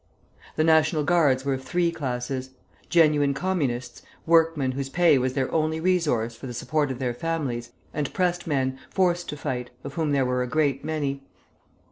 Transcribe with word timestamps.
The 0.55 0.63
National 0.63 1.03
Guards 1.03 1.45
were 1.45 1.53
of 1.53 1.63
three 1.63 1.91
classes, 1.91 2.49
genuine 2.89 3.35
Communists, 3.35 4.01
workmen 4.25 4.71
whose 4.71 4.89
pay 4.89 5.19
was 5.19 5.33
their 5.33 5.51
only 5.51 5.79
resource 5.79 6.35
for 6.35 6.47
the 6.47 6.55
support 6.55 6.89
of 6.89 6.97
their 6.97 7.13
families, 7.13 7.69
and 7.93 8.11
pressed 8.11 8.47
men, 8.47 8.79
forced 8.89 9.29
to 9.29 9.37
fight, 9.37 9.69
of 9.83 9.93
whom 9.93 10.11
there 10.11 10.25
were 10.25 10.41
a 10.41 10.47
great 10.47 10.83
many. 10.83 11.21